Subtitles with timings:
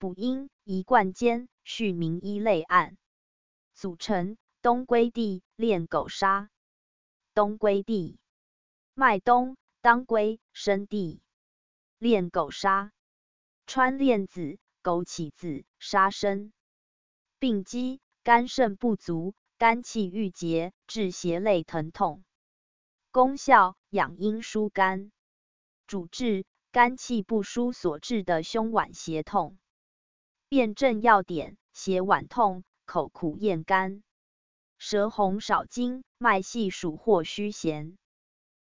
[0.00, 2.96] 补阴一贯间，续名医类案。
[3.74, 6.48] 组成：东归地、炼狗沙。
[7.34, 8.18] 东归地，
[8.94, 11.20] 脉东，当归，生地。
[11.98, 12.92] 炼狗沙，
[13.66, 16.50] 川炼子，枸杞子，沙参。
[17.38, 22.24] 病机：肝肾不足，肝气郁结，致胁类疼痛。
[23.10, 25.12] 功效：养阴疏肝。
[25.86, 29.58] 主治：肝气不舒所致的胸脘胁痛。
[30.50, 34.02] 辨证要点：胁脘痛，口苦咽干，
[34.78, 37.96] 舌红少津，脉细数或虚弦。